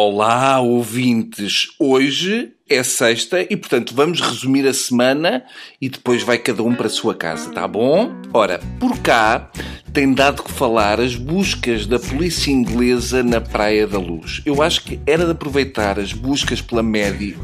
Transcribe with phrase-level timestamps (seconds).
[0.00, 1.70] Olá, ouvintes!
[1.76, 5.42] Hoje é sexta e, portanto, vamos resumir a semana
[5.80, 8.12] e depois vai cada um para a sua casa, tá bom?
[8.32, 9.50] Ora, por cá
[9.92, 14.40] tem dado que falar as buscas da polícia inglesa na Praia da Luz.
[14.46, 17.36] Eu acho que era de aproveitar as buscas pela Medi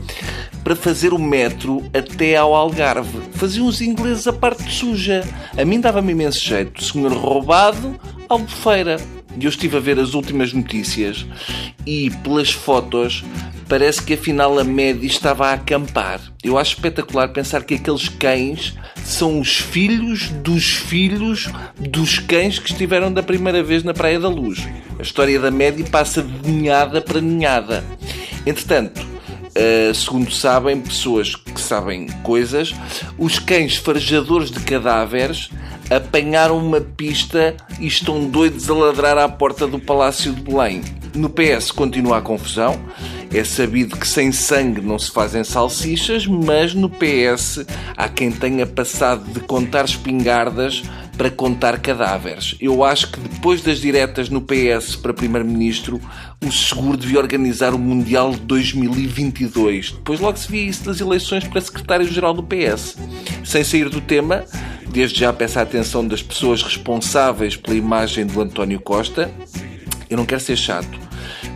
[0.63, 3.19] para fazer o metro até ao Algarve.
[3.33, 5.25] Faziam os ingleses a parte suja.
[5.59, 6.85] A mim dava-me imenso jeito.
[6.85, 7.99] Senhor roubado,
[8.29, 8.99] albufeira.
[9.41, 11.27] Eu estive a ver as últimas notícias
[11.87, 13.25] e, pelas fotos,
[13.69, 16.21] parece que afinal a média estava a acampar.
[16.43, 22.71] Eu acho espetacular pensar que aqueles cães são os filhos dos filhos dos cães que
[22.71, 24.67] estiveram da primeira vez na Praia da Luz.
[24.99, 27.85] A história da média passa de ninhada para ninhada.
[28.47, 29.15] Entretanto,
[29.57, 32.75] Uh, segundo sabem, pessoas que sabem coisas,
[33.17, 35.49] os cães farejadores de cadáveres
[35.91, 40.83] apanharam uma pista e estão doidos a ladrar à porta do Palácio de Belém.
[41.15, 42.79] No PS continua a confusão.
[43.33, 47.65] É sabido que sem sangue não se fazem salsichas, mas no PS
[47.97, 50.83] há quem tenha passado de contar espingardas
[51.17, 52.57] para contar cadáveres.
[52.61, 56.01] Eu acho que depois das diretas no PS para Primeiro-Ministro,
[56.45, 59.93] o Seguro devia organizar o Mundial de 2022.
[59.93, 62.97] Depois logo se via isso das eleições para Secretário-Geral do PS.
[63.45, 64.45] Sem sair do tema,
[64.95, 69.29] desde já peço a atenção das pessoas responsáveis pela imagem do António Costa.
[70.09, 71.01] Eu não quero ser chato,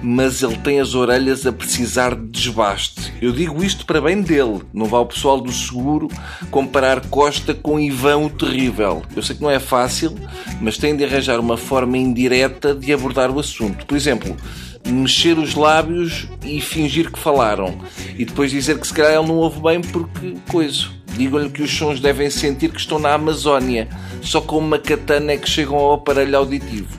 [0.03, 3.13] mas ele tem as orelhas a precisar de desbaste.
[3.23, 4.63] Eu digo isto para bem dele.
[4.75, 6.09] Não vá o pessoal do seguro
[6.51, 9.05] comparar Costa com Ivan o Terrível.
[9.15, 10.13] Eu sei que não é fácil,
[10.61, 13.87] mas tem de arranjar uma forma indireta de abordar o assunto.
[13.87, 14.37] Por exemplo,
[14.85, 17.79] mexer os lábios e fingir que falaram.
[18.19, 20.98] E depois dizer que se calhar ele não ouve bem porque coisa.
[21.19, 23.89] Digam-lhe que os sons devem sentir que estão na Amazónia.
[24.23, 26.97] Só com uma katana é que chegam ao aparelho auditivo.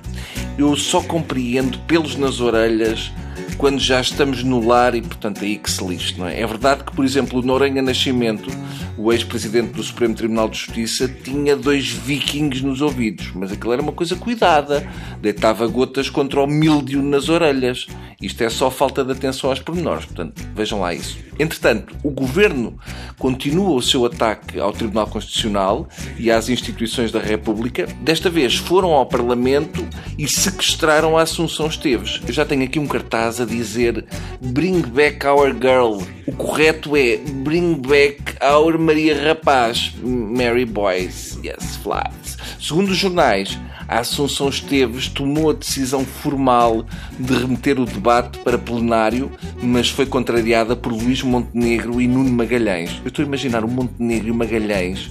[0.57, 3.13] Eu só compreendo pelos nas orelhas
[3.57, 6.39] quando já estamos no lar e, portanto, aí que se lixe, não é?
[6.39, 8.49] É verdade que, por exemplo, o Noronha Nascimento,
[8.97, 13.81] o ex-presidente do Supremo Tribunal de Justiça, tinha dois vikings nos ouvidos, mas aquilo era
[13.81, 14.87] uma coisa cuidada.
[15.21, 17.87] Deitava gotas contra o míldio nas orelhas.
[18.21, 21.17] Isto é só falta de atenção aos pormenores, portanto, vejam lá isso.
[21.39, 22.77] Entretanto, o governo
[23.17, 25.87] continua o seu ataque ao Tribunal Constitucional
[26.17, 27.87] e às instituições da República.
[28.01, 29.87] Desta vez foram ao Parlamento
[30.17, 32.19] e sequestraram a Assunção Esteves.
[32.27, 34.05] Eu já tenho aqui um cartaz a dizer
[34.41, 36.01] Bring back our girl.
[36.25, 39.93] O correto é Bring back our Maria Rapaz.
[40.01, 41.37] Mary Boys.
[41.43, 42.37] Yes, flies.
[42.59, 43.57] Segundo os jornais,
[43.87, 46.85] a Assunção Esteves tomou a decisão formal
[47.17, 49.31] de remeter o debate para plenário,
[49.61, 53.01] mas foi contrariada por Luís Montenegro e Nuno Magalhães.
[53.03, 55.09] Eu estou a imaginar o Montenegro e o Magalhães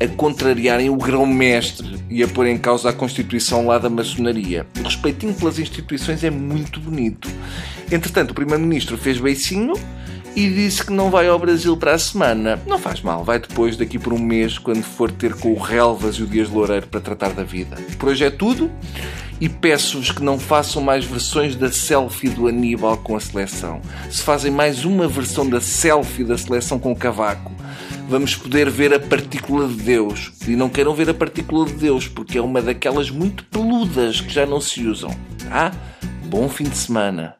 [0.00, 4.66] a contrariarem o grão-mestre e a pôr em causa a Constituição lá da maçonaria.
[4.78, 7.28] O respeitinho pelas instituições é muito bonito.
[7.90, 9.74] Entretanto, o Primeiro-Ministro fez beicinho
[10.36, 12.60] e disse que não vai ao Brasil para a semana.
[12.66, 16.16] Não faz mal, vai depois, daqui por um mês, quando for ter com o Relvas
[16.16, 17.76] e o Dias Loureiro para tratar da vida.
[17.98, 18.70] Por hoje é tudo
[19.40, 23.80] e peço-vos que não façam mais versões da selfie do Aníbal com a seleção.
[24.10, 27.52] Se fazem mais uma versão da selfie da seleção com o Cavaco,
[28.08, 30.32] vamos poder ver a partícula de Deus.
[30.46, 34.32] E não queiram ver a partícula de Deus, porque é uma daquelas muito peludas que
[34.32, 35.10] já não se usam.
[35.50, 35.72] Ah,
[36.26, 37.37] bom fim de semana.